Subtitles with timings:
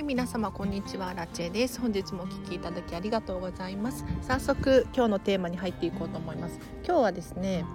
[0.00, 1.12] はい皆様こんにちは。
[1.12, 1.78] ラチェです。
[1.78, 4.06] 本日もお聞きいただきありがとうございます。
[4.22, 6.58] 早速今日のテーマに入っていこうと思います。
[6.86, 7.66] 今日はですね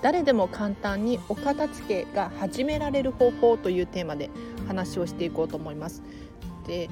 [0.00, 4.30] 誰でも簡単にお片付けが始められる方法というテーマで
[4.68, 6.04] 話をしていこうと思います。
[6.68, 6.88] で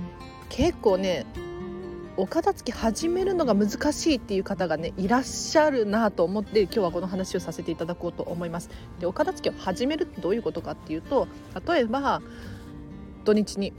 [0.49, 1.25] 結構ね
[2.17, 8.71] お片付け始めるのが難しいっていう方がねいらっしゃるなと思って今日はこの話をさせていただこうと思います。
[8.99, 11.29] でお片付けを始めるってどういうことかっていうと
[11.65, 12.21] 例えば
[13.25, 13.73] 土日に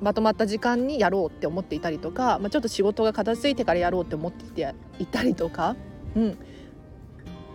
[0.00, 5.76] まとまった時間にやろうって思っていたりとか、まあ、ちょっと仕事が片付いてからやろうって思っていたりとか、
[6.14, 6.38] うん、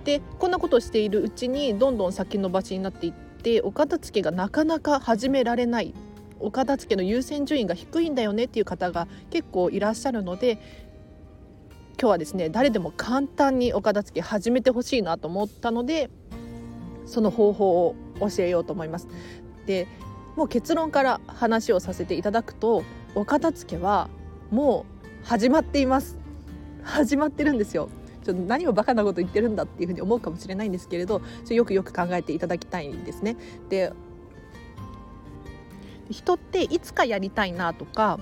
[0.04, 5.94] でこんなことをしているうちにどんどん先延ばしになっていってお片付けがなかなか始められない
[6.40, 10.60] お片付けの優先順位が低いんだよねっていう方が結構いらっしゃるので
[12.00, 16.10] 今日はですね誰でも簡単にお片付け始めてほしいなと思ったので
[17.06, 19.08] その方法を教えようと思います。
[19.66, 19.88] で
[20.36, 22.84] もう結論から話をさせていただくと
[23.16, 24.10] お片付けは
[24.52, 26.18] もう始まっています。
[26.84, 27.90] 始まってるんですよ。
[28.24, 33.36] ちょっと何をバカなこと言ってるんだっていうふうに思うかもしれないんですけれどよくよく考えていただきたいんですね。
[33.70, 33.92] で
[36.10, 38.20] 人っていつかやりたいなとか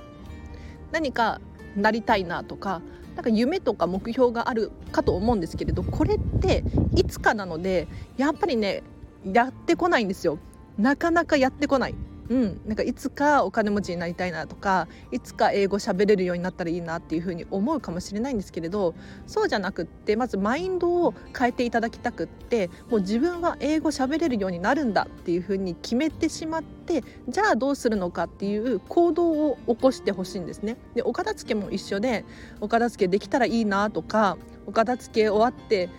[0.92, 1.40] 何か
[1.76, 2.82] なりたいなとか
[3.16, 6.64] なんか夢とか目標があるかと思うんですけれどこれって
[6.96, 8.84] いつかなのでやっぱりね
[9.24, 10.38] やってこないんですよ。
[10.78, 11.96] なかなかやってこない。
[12.32, 18.96] うん、なんかいつかお金持ちになりたいなとかいつか英語喋れるようになったらいいなっていうふうに思うかもしれないんですけれど
[19.28, 30.78] そうじゃなくってまずマインドを変えていただきたくってもう自分は英語喋れるようになるんだっていうふうに決めてしまってじゃあどうするのかっていう行動を起こしてほしいんですね。
[30.96, 32.24] でお片付けも一緒で
[32.62, 35.90] お片付けできたらいいなとかお片付け終わって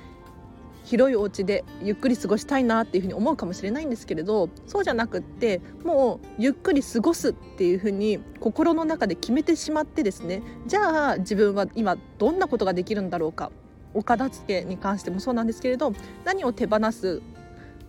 [0.84, 13.52] 広いお家でゆっくり過ごしたいなっていうふうに思うかもしれないんですけれどそうじゃなくってもうゆっくり過ごすっていうふうに心の中で決めてしまってですねじゃあ自分は今どんなことができるんだろうか
[13.94, 15.92] お片付けに関してもそうなんですけれど
[16.24, 17.22] 何を手放す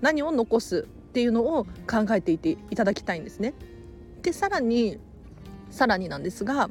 [0.01, 3.53] 何を残すっていうのを考えていていただきたいんですね。
[4.21, 4.99] でさらに
[5.69, 6.69] さらになんですが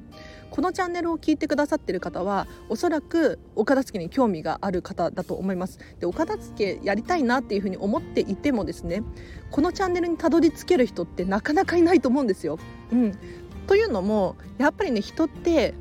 [0.52, 5.78] このチャンネルを聞いてくださってる方はおそらくお片付けに興味がある方だと思います。
[5.98, 9.02] でお片付けやりたいなっていうふうに思っていてもですね
[9.50, 12.58] このチャンネルにたどり着ける人ってなかなかいないと思うんですよ。
[12.92, 13.18] うん、
[13.66, 15.72] というのもやっぱりね人って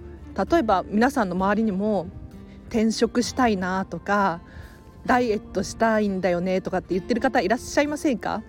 [0.52, 2.08] 例えば皆さんの周りにも
[2.70, 4.40] 転職したいなとか
[5.06, 8.42] ダイエットしたいんだよねとかって言ってる方いらっしゃいませんか？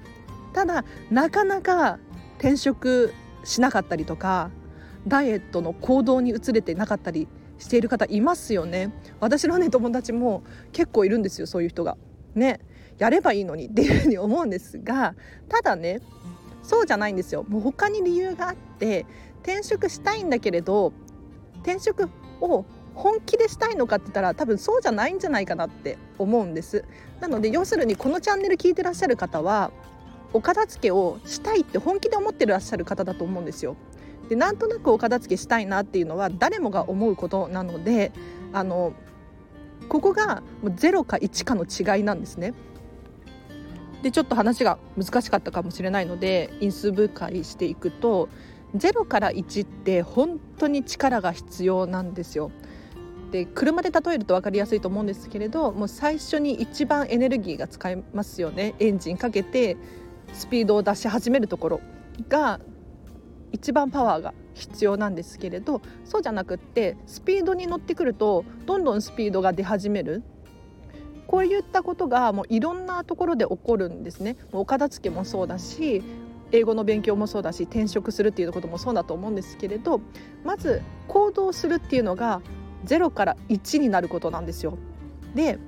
[0.53, 1.99] ただなかなか
[2.39, 3.13] 転職
[3.43, 4.51] しなかったりとか
[5.07, 8.93] ダイエットの行動に移れてなかったりしている方いますよね。
[9.21, 10.43] 私のね友達も
[10.73, 11.97] 結構いるんですよそういう人が。
[12.35, 12.61] ね。
[12.99, 15.15] やればいいのにっていうふうに思うんですが
[15.49, 16.01] ただね
[16.63, 17.45] そうじゃないんですよ。
[17.49, 19.07] もう他に理由があって
[19.43, 20.93] 転職したいんだけれど
[21.63, 22.09] 転職
[22.41, 22.65] を
[22.95, 26.85] 本気でしたいのかって言ったら多分そうじゃないんじゃないかなって思うんです。
[27.21, 29.73] なので要するにこのチャンネル聞いてらっしゃる方は
[30.33, 33.77] お片付けをしたいって本気で思ってらっしゃる方だと思うんですよ。
[34.33, 38.13] でなんとなくお片付けしたいなっていうのは誰もが思うことなので
[38.55, 38.95] あの
[39.91, 42.55] ここが0か1かの違いなんですね。
[44.03, 48.31] でちょっと話が難しかったかもしれないので因数分解していくと
[48.75, 52.53] 0から1って本当に力が必要なんですよ。
[53.33, 59.77] で車で例えると分かりやすいと思うんですけれどもう最初に一番エネルギーが使えますよねエンジンかけて
[60.33, 61.81] スピードを出し始めるところ
[62.31, 62.61] が
[63.53, 70.23] 一番パワーが必要なんですけれどそうじゃなくってスピードに乗ってくるとどんどんスピードが出始める
[71.27, 74.37] こういったことがもういろんなところで起こるんですね。
[74.53, 76.03] もうお片付けもそうだし
[76.51, 80.03] 英語の勉強もそうだし転職するっていうこともそうだと思うんですけれど
[80.45, 82.43] まず行動するっていうのが
[82.85, 84.77] 0から1になることなんですよ。
[85.35, 85.59] で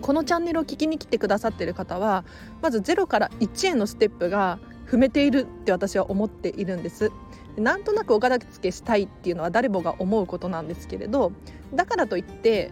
[0.00, 2.24] このチャンネルを聞きに来てくださってる方は
[2.62, 4.58] まず0から1へのステップが
[4.90, 7.12] 踏めているって私は思っているんです。
[7.56, 11.32] なんとなくお片付けしたいっていうのは誰もが思うことなんですけれど
[11.74, 12.70] だからといって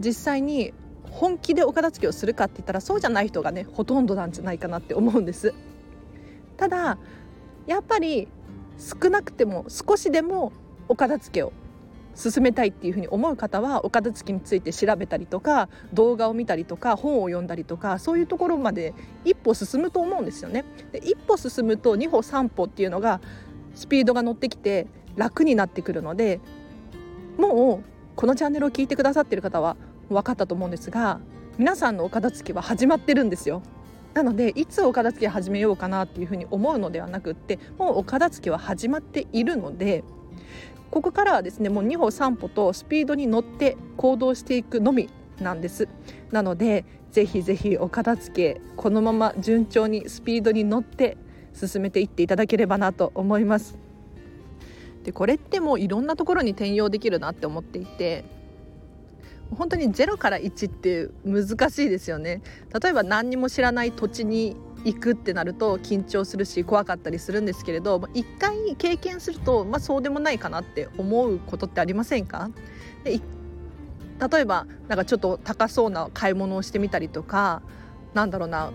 [0.00, 0.74] 実際に
[1.04, 5.54] 本気でお片付けをするかって言ったらそうじゃない人がねほとんどなんじゃないかなって思うんです。
[6.56, 6.98] ただ
[7.66, 8.28] やっぱり
[8.78, 10.52] 少なくても少しでも
[10.88, 11.52] お片付けを
[12.18, 18.92] 進めたいっていうふうに思う方はお片付けについて調べたりとか動画を見たりとか本を読んだりとかそういうところまで
[19.24, 20.64] 一歩進むと思うんですよね。
[20.90, 23.20] で一歩進むと2歩3歩っていうのが
[23.76, 26.40] スピードが乗ってきて楽になってくるので
[27.38, 29.76] もうこのチャンネルを聞いてくださってる方は
[30.08, 31.20] 分かったと思うんですが
[31.56, 33.62] 皆さんのお片付けは始まってるんですよ。
[34.14, 40.02] なのでいつお片付け始めようかなっていうふうに思うのではなくってもうお片付けは始まっているので
[40.90, 45.08] ここからはですねもう2歩3歩とスピードに乗って行動していくのみ
[45.40, 45.88] なんです。
[46.30, 51.16] なのでぜひぜひお片付けこのまま順調にスピードに乗って
[51.54, 53.78] 進めていっていただければなと思います。
[55.04, 58.24] でこれってもういろんなところに転用できるなって思っていて
[59.56, 62.42] 本当に0から1って難しいですよね。
[62.82, 72.50] 例えば何にも知らない土地に行くってなると緊張するし怖かったりするんですけれど一回経験すると、まあ、そうでもないかなって思うことってありませんか？
[73.04, 73.20] で
[74.30, 77.62] 例えばなんかちょっと高そうな買い物をしてみたりとか
[78.14, 78.72] なんだろうな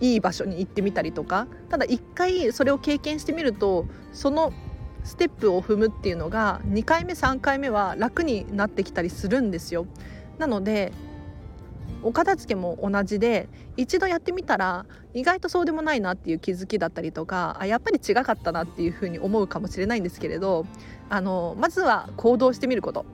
[0.00, 4.52] いい場所に行ってみたりとかただ一回それを経験してみるとその
[5.04, 9.86] ステップを踏むっていうのが2回目3回目は楽になってきたりするんですよ。
[10.38, 10.92] なので
[12.02, 20.66] お片付けも同じで一度やってみたら意外とそうでもないなっていう気づきだったりとかあやっぱり違かったなっていうふうに思うかもしれないんですけれど
[21.08, 23.04] あのまずは行動してみること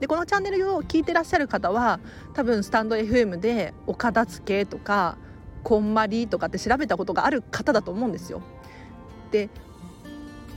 [0.00, 2.00] でこのチャンネルを聞いてらっしゃる方は
[2.34, 5.16] 多分スタンド FM でお片付けとか
[5.62, 8.42] こんまりとかって調べたことがある方だと思うんですよ。
[9.30, 9.48] で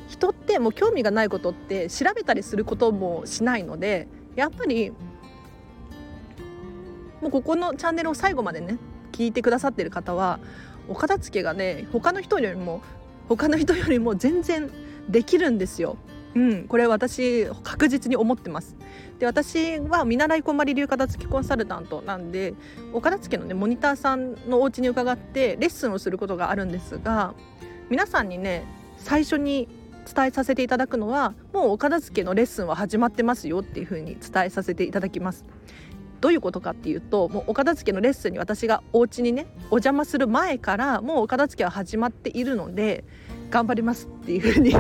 [0.08, 4.92] 人ってもう興味がないことって調べたりすることもしないのでやっぱり
[7.22, 8.78] もうここのチャンネルを最後までね
[9.12, 10.40] 聞いてくださってる方は
[10.88, 12.82] お片付けがね他の人よりも
[13.28, 14.72] 他の人よりも全然
[15.08, 15.98] できるんですよ。
[16.36, 18.76] うん、これ私確実に思ってます
[19.18, 22.54] で私は見習いこまり流片付けコンサルタントなんで
[22.94, 27.34] お片付けのねモニターさんのお家に伺ってレッスンをすることがあるんですが
[27.90, 28.64] 皆さんにね
[28.98, 29.68] 最初に
[30.06, 35.46] 伝えさせていただくのはもうお片付けのレッスンは始まってますよっていうふうに伝えさせていただきます
[36.22, 43.04] どういうことかっていうともうお片付けのレッスンに私がお家にねお邪魔する前からもうお片付けは始まっているので
[43.50, 44.76] 頑張りますっていうふうに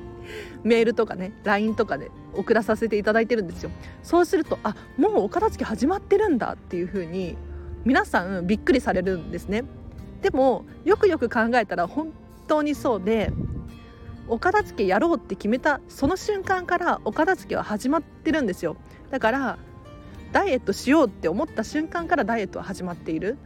[0.64, 3.70] メールとかね LINE とかで送らさせていただいてるんですよ。
[4.02, 7.36] そうするとあもうお片付け始まってるんだっていうふうに
[7.84, 9.64] 皆さんびっくりされるんですね。
[10.22, 12.12] でもよくよく考えたら本
[12.48, 13.30] 当にそうで
[14.28, 18.76] お片付けやろうって決めたその瞬間からお片付けは始まってるんですよ。
[19.10, 19.58] だから
[20.32, 23.38] ダイエットしようって思った瞬間からダイエットは始まっている。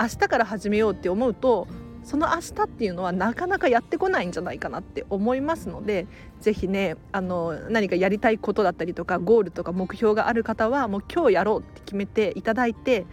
[0.00, 1.66] 明日から始めようって思うと
[2.04, 6.06] その明日っていうのはなかなかやってこないんじゃないかなって思いますので
[6.40, 13.04] 是非ねあの何かやりたいことだったりとかゴールとか目標がある方はもう今日やろうって決めていただいて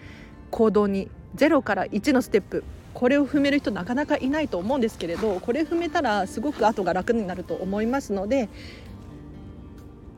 [0.51, 2.63] 行動に0から1のステップ
[2.93, 8.47] これを踏める人なかなかいないと思うんですけれどこれ踏めたらすごく後が楽になると思いますので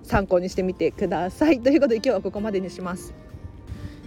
[0.07, 1.61] 参考にしてみてください。
[1.61, 3.13] ということで今日はここまでにします。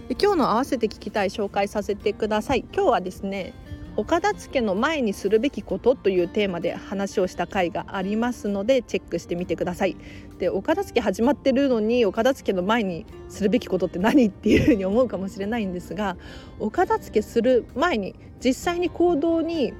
[0.09, 2.65] で今日の合わせて聞きたい紹介させてください。
[2.73, 3.53] 今日はですね
[3.97, 9.95] お片付けの前にするべきことというテーマで話をした回がありますのでチェックしてみてください。
[10.39, 16.17] でお片付け始まってるのにお片付けの前にするべきことって何っていうふうに思うかもしれないんですが
[16.59, 19.73] お片付けする前に実際に行動に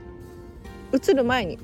[0.93, 1.57] 移る前に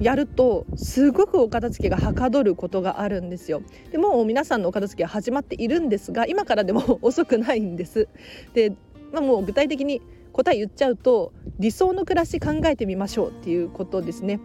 [0.00, 3.62] やるとすごくお片付けがはかどることがあるんですよ。
[3.90, 8.08] でもう皆さんのお片付けは始まっているんですが今からでも遅くないんです。
[8.52, 8.74] で、
[9.12, 10.02] まあ、もう具体的に
[10.32, 14.40] 答え言っちゃうと理想の暮らし考えてみましょうっていうことですね。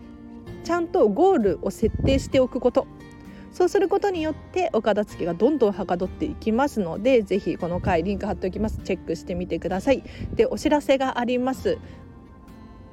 [0.63, 2.87] ちゃんとゴールを設定しておくこと。
[3.51, 8.79] そうすることによってお片付けがどんどんはかどっていきますのでぜひこの回リンク貼っておきます。
[8.85, 10.03] チェックしてみてください。
[10.33, 11.77] でお知らせがあります。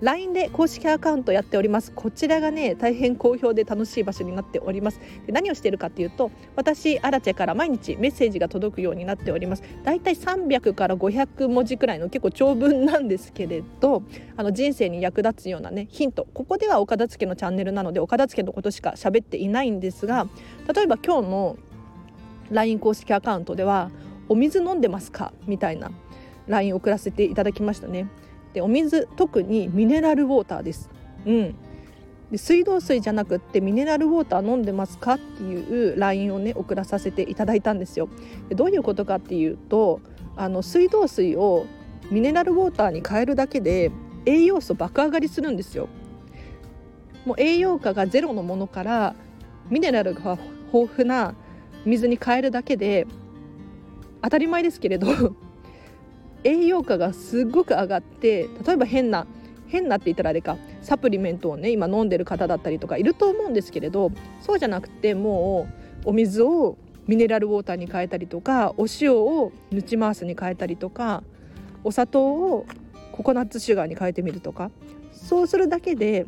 [0.01, 1.91] LINE で公式アカウントやっております。
[1.93, 5.01] こちらがね大変好評で楽しい場所になっております。
[5.27, 9.63] で何をしているかっていうと私アラチェから毎日メッセージが届くようになっております。
[9.83, 14.05] だいたい300から500文字くらいの結構長文なんですけれど
[14.37, 16.29] あの人生に役立つようなねヒント。
[16.33, 20.29] ここではお片付けのチャンネルなのでお片付けのことしか喋っていないんですが
[20.73, 21.57] 例えば今日の
[22.51, 23.91] LINE 公式アカウントでは
[24.29, 25.33] お水飲んでますか？
[25.47, 25.91] みたいな
[26.47, 28.09] LINE 送らせていただきましたね。
[28.53, 30.91] でお水特にミネラルウォーターです。
[31.27, 31.55] うん
[32.31, 38.09] で水道水じゃなくってミネラルウォーター飲んでますかっていう LINE をね送らさせていただいたんですよ。
[38.49, 40.01] でどういうことかっていうと
[40.37, 41.67] あの水道水を
[42.11, 43.91] ミネラルウォーターに変えるだけで
[44.27, 45.89] 栄養素爆上がりするんですよ。
[47.25, 49.15] もう栄養価がゼロのものから
[49.71, 50.39] ミネラルが
[50.73, 51.35] 豊富な
[51.85, 53.07] 水に変えるだけで
[54.23, 55.35] 当たり前ですけれど
[56.45, 59.27] 栄養価がすごく上がって例えば変な
[59.67, 65.69] 変なって言ったらあれかサプリメントをね今飲んでる方だったりとかいると思うんですけれどそうじゃなくても
[66.05, 71.23] うお水をミネラルウォーターに変えたりとかお塩をぬち回すに変えたりとか
[71.85, 72.67] お砂糖を
[73.13, 74.71] ココナッツシュガーに変えてみるとか
[75.13, 76.27] そうするだけで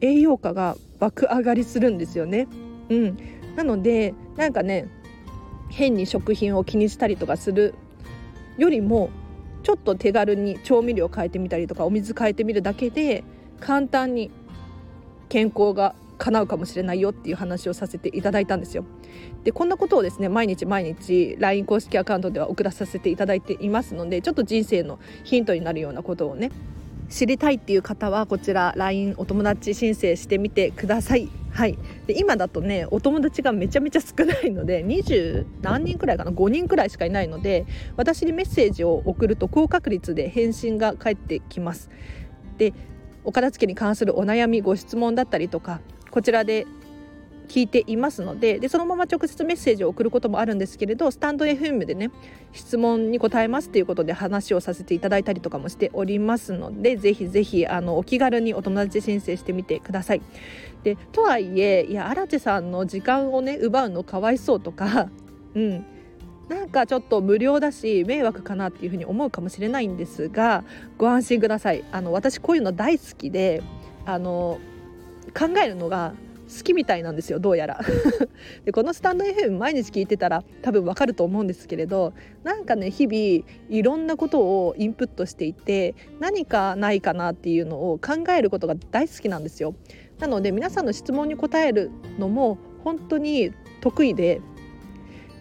[0.00, 2.48] 栄養価が爆上がりするんですよね。
[2.88, 3.18] うん、
[3.56, 4.88] なのでなんかね
[5.70, 7.74] 変に食品を気にしたりとかする
[8.58, 9.10] よりも
[9.62, 13.24] ちょっと手軽に調味料変えてみたりとかお水変えてみるだけで
[13.60, 14.30] 簡単に
[15.28, 18.84] 健康が叶うかもしれないよっていう話をさせていただいたんですよ。
[19.44, 26.50] でこんなことをですね毎日毎日 LINE 公式アカウントでは送らさせていただいていますのでちょっと人生のヒントになるようなことをね
[27.08, 31.41] 知りたいっていう方はこちら LINE お友達申請してみてください。
[31.52, 37.66] はい、で今だとねお友達がめちゃめちゃ少ないので20何人くらいかな？5人くらいしかいないので
[37.96, 41.90] 私にメッセージを送ると高確率で返信が返ってきます。
[42.56, 42.72] で
[43.24, 45.80] お片付けに関するお悩みご質問だったりとか
[46.10, 46.66] こちらで
[47.52, 52.10] 聞いていますのででそのまま直接メッセージを送ることもあるんですけれどスタンド FM でね
[52.52, 60.22] 質問に答えますということで話をさせていただいたりとかもしておりますのでぜひぜひあのお気軽にお友達申請してみてください。
[60.82, 65.10] でとはいえいや荒地さんの時間をね奪うのかわいそうとか、
[65.54, 65.84] うん、
[66.48, 70.64] なんかちょっと無料だし迷惑かなっていうふうに思うかもしれないんですが
[70.96, 73.62] ご安心くださいあの私こういうの大好きで
[74.06, 74.58] あの
[75.38, 76.14] 考えるのが
[76.56, 77.80] 好きみたいなんですよどうやら。
[78.64, 82.12] でこのスタンド FM 毎日聞いてたら多分わかると思うんですけれど
[82.44, 89.74] なんかね日々いろんなことをインプットしていて何かないかなっていうのを考えることが大好きなんですよ。
[90.18, 94.40] なので皆さんの質問に答えるのも本当に得意で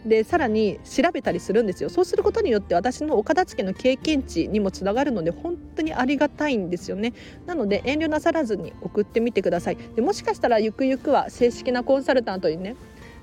[0.05, 1.89] でさらに調べたりするんですよ。
[1.89, 7.13] そうすることによって私のお片付けの経験値にもつながるので本当にありがたいんですよね。
[7.46, 9.77] なので遠慮なさらずに送ってみてください。
[9.96, 12.75] でもしかしたらゆくゆくは正式なコンサルタントにね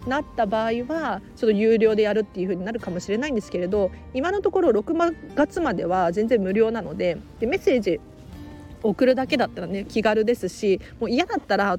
[0.07, 8.01] なった場合はちょっと有料でやるっていう風になるかもしれないんですけれど今のところ6月までは全然無料なのででメッセージ
[8.83, 11.79] 送るだけだったらね気軽ですしもう嫌だったら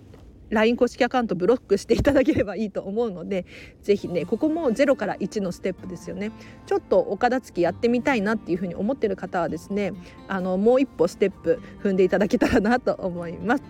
[0.50, 3.46] LINE 公式アカウントブロックしていただければいいと思うので
[3.82, 6.32] ぜひねここも0から1のステップですよね
[6.65, 9.94] ちょっとお片付きやってみたいなっていうふうに思ってる方はですね
[10.27, 13.63] あのもう一歩ステップ踏んでいただけたらなと思います。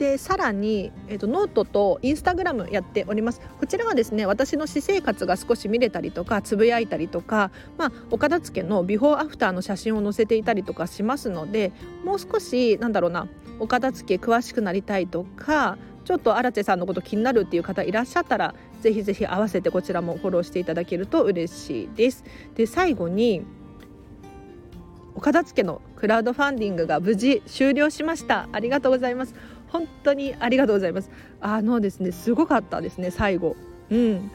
[0.00, 11.72] でさらに、えーと、ノートとインスタグラムやっておりますこちらはですね私の私生活が少し見れたりとかつぶやいたりとか、まあ、お片付けのビフォーアフターの写真を載せていたりとかしますので
[12.02, 15.76] もう少しなんだろうなお片付け詳しくなりたいとか
[16.10, 22.24] ちょっと荒地さんのこと気になるっていう方いらっしゃったらぜひぜひ合わせてこちらもフォローしていただけると嬉しいです。
[22.56, 23.42] で最後に
[25.14, 28.48] お片付けのクラウドファンディングが無事終了しました。
[28.50, 29.36] ありがとうございます。
[29.68, 31.10] 本当にありがとうございます。
[31.40, 33.54] あのですねすごかったですね最後。
[33.90, 34.32] うん。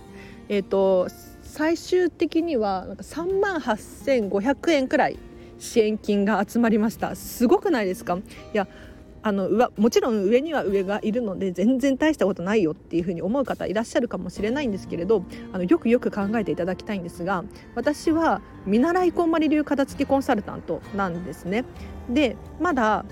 [0.47, 1.09] えっ、ー、と
[1.41, 5.19] 最終的にはなんか3万8500円くらい
[5.59, 7.17] 支援金が集まりました。
[7.17, 8.15] すごくないですか？
[8.15, 8.21] い
[8.53, 8.65] や
[9.25, 21.65] あのもちろん上には上がいるので全然大したことないよっていうふうに思う方いらっしゃるかもしれないんですけれどあのよくよく考えていただきたいんですが私は見習いこんまり流片付けコンサルタントなんですね。
[22.07, 23.03] でまだ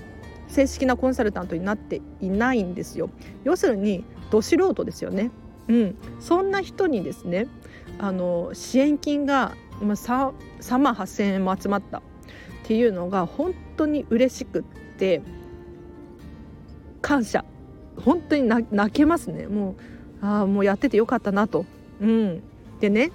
[0.46, 3.10] 正式なコンサルタントになっていないんですよ。
[3.42, 5.32] 要するにど素人ですよね。
[5.66, 7.48] うん、そんな人にですね
[7.98, 12.02] あの支援金が 3, 3万8,000円も集まったっ
[12.62, 14.62] ていうのが本当に嬉しくっ
[14.96, 15.20] て
[17.04, 17.44] 感謝
[18.02, 19.76] 本当に泣けますねも
[20.22, 21.66] うああもうやっててよかったなと。
[22.00, 22.42] うん、
[22.80, 23.12] でね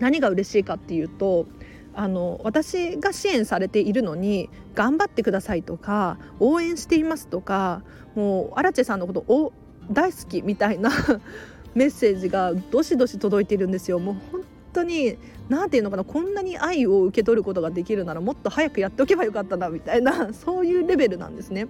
[0.00, 1.46] 何が嬉しいかっていうと
[1.94, 7.82] あの私が支援されているのに頑張ってくださいとか応援していますとか
[8.14, 9.52] もう荒地さんのことお
[9.90, 10.90] 大好きみたいな
[11.74, 13.98] メッセージがどしどし届いているんですよ。
[13.98, 15.16] もう本当に
[15.48, 21.68] 何て言うのかなこんなに愛を受け取ることができるならもっと早くやっておけばよかったなみたいな そういうレベルなんですね。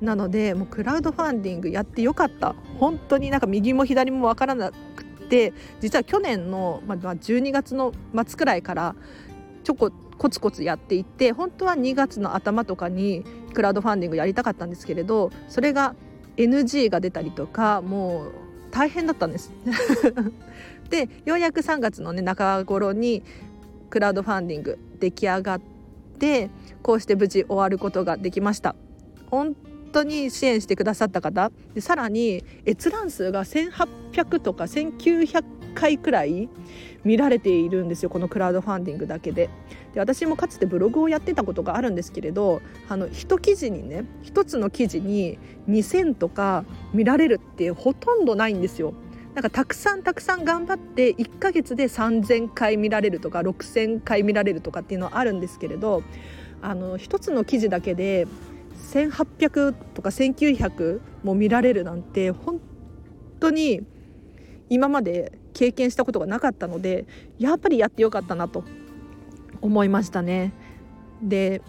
[0.00, 2.54] なのでもうクラウドファンディングやってよかった。
[2.78, 8.94] 本当になんか右も左も分からなくて実は去年の、まあ、12月の末くらいから
[9.62, 15.94] ちょこコツコツやっていって本当は2月の頭とかにクラウドファンディングやりたかったんですけれどそれが
[16.36, 18.32] NG が出たりとかもう
[18.70, 19.52] 大変だったんです
[20.90, 23.22] でようやく3月の、ね、中頃に
[23.90, 25.60] クラウドファンディング出来上がっ
[26.18, 26.50] て
[26.82, 28.74] こうして無事終わることができました
[29.30, 29.54] 本
[29.92, 36.48] 当に支援してくださった方でさらに閲覧数が1800とか1900回くらい
[37.04, 39.50] 見られているんですよこのクラウドファンディングだけで。
[39.92, 45.38] で私もかつてブログをやってたことがあるんですけれどあの一記事にね一つの記事に
[45.68, 48.94] 2,000とか見られるってほとんどないんですよ。
[49.34, 56.04] なんかたくさんたくさん頑張って1ヶ月で3,000回見られるとか6,000回見られるとかっていうのはあるんですけれど
[56.62, 58.28] あの一つの記事だけで
[58.92, 62.60] 1800とか1900も見られるなんて本
[63.40, 63.80] 当に
[64.70, 67.04] 今まで経験したことがなかったので
[67.38, 68.64] やっぱりやってよかったなと
[69.60, 70.52] 思いましたね。
[71.22, 71.60] で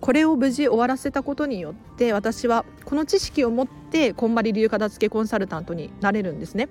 [0.00, 6.68] これを無事終わらせたことによって私はこの知識を持ってこんまり流片付けコンサルタントになれるんですね。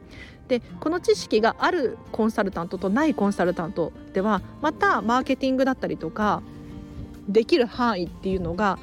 [0.47, 6.43] でこの知識があるコンサルタントとないコンサルタントではまたマーケティングだったりとか
[7.27, 8.77] できる範囲っていうのが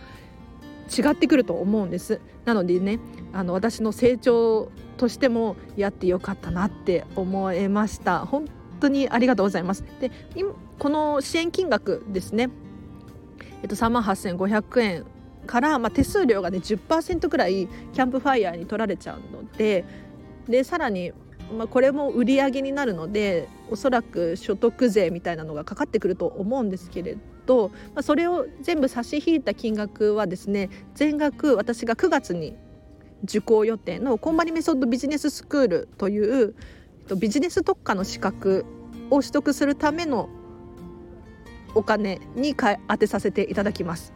[0.91, 2.21] 違ってくると思うんです。
[2.45, 2.99] なのでね
[3.33, 8.27] あの私の成長としてもやってよかったなって思いました。
[8.27, 8.47] 本
[8.81, 9.85] 当にありがとうございます。
[10.01, 10.11] で
[10.79, 12.51] この支援金額ですね。
[13.63, 15.05] えっと3万8500円
[15.47, 19.85] から、まあ、手数料がね10%ぐらいキャンプファイヤーに取られちゃうので
[20.49, 21.13] でさらに
[21.53, 27.17] まあ、これも売り上げになるのでおそらく所得税みたいなのがかかってくると思うんですけれ
[27.47, 32.57] ど、まあ、それを全部差し引いた金額はですね全額私が9月に
[33.25, 36.55] 受講予定のコンバリメソッドビジネススクールという
[37.01, 38.65] えっとビジネス特化の資格
[39.11, 40.29] を取得するための
[41.75, 44.13] お金に当てさせていただきます。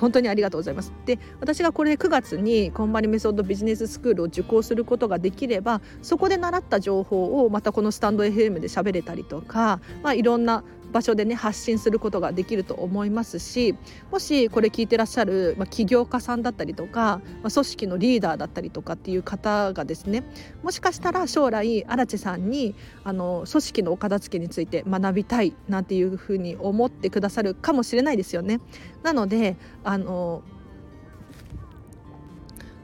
[0.00, 0.92] 本当にありがとうございます。
[1.04, 13.74] で私がこれ9月にコンバリメソッドビジネススクールを受講することができればそこで習った情報をまたこのスタンド FM で喋れたりとか、まあ、いろんな場所でね発信することができると思いますし
[14.10, 20.24] もしこれ聞いてらっしゃる、まあ、起業家さんだったりとか、まあ、組織のリーダーだったりとかっていう方がですね
[20.62, 28.60] もしかしたら将来荒地さんにあの組織のお片付けについて学びたいなんていうふうに思ってくださるかもしれないですよね。
[29.02, 30.42] なのであの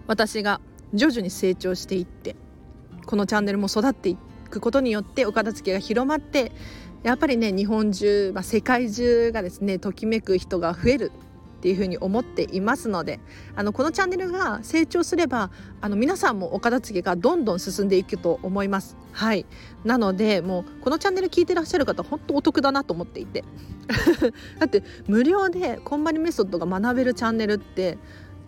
[0.06, 0.60] 私が
[0.94, 2.36] 徐々に成長していって
[3.06, 4.16] このチャンネルも育ってい
[4.50, 6.52] くことによってお片付けが広まって
[7.06, 11.12] やっぱりね日本中、まあ、世界中がですねときめく人が増える
[11.58, 13.20] っていうふうに思っていますので
[13.54, 18.96] あのこのチャンネルが成長すればあの皆さんもお片付けがどんどん進んでいくと思います。
[19.12, 19.46] はい。
[19.84, 23.44] なのでもうこのチャンネル聞いてらっしゃる方本当お得だなと思っていて。
[24.58, 27.98] だって無料でこんまりメソッドが学べるチャンネルって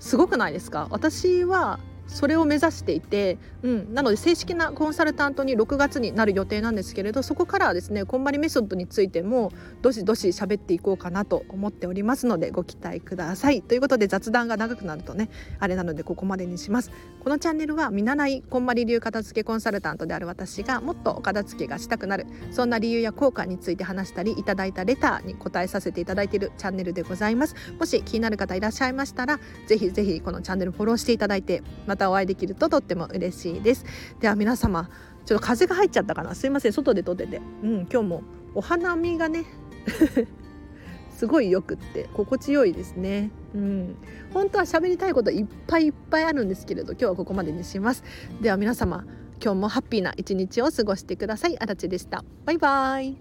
[0.00, 0.88] すごくないですか？
[0.90, 1.78] 私は
[2.08, 13.62] それを目指していて、うん、なので正式なコンサルタントに6月になる予定なんですけれどそこからはですねこんまりメソッドについてもどしどし喋っていこうかなと思っておりますのでご期待ください。
[13.62, 15.28] ということで雑談が長くなるとね
[15.60, 16.90] あれなのでここまでにします。
[17.22, 27.54] このチャンネルは見習いこんまり流片付けコンサルタントである私がもっとお片付けがしたくなるそんな理由や効果について話したりいただいたレターに答えさせていただいているチャンネルでございます。
[27.78, 33.84] もし気になる方いらっしゃいましたらぜひぜひこのチャンネルフォローしていただいてまたお会いできるととっても嬉しいです。
[34.20, 34.88] では皆様
[35.26, 36.34] ちょっと風が入っちゃったかな。
[36.34, 37.42] すいません外で撮ってて。
[37.62, 38.22] うん今日も
[38.54, 39.44] お花見がね
[41.14, 43.30] すごいよくって心地よいですね。
[43.54, 43.96] うん。
[44.32, 48.04] 本当は喋りたいこといっぱいいっぱいあるんですけれど今日はここまでにします。
[48.40, 49.04] では皆様
[49.42, 51.58] 今日もハッピーな一日を過ごしてください。
[51.58, 52.24] あらちでした。
[52.44, 53.16] バイバイ。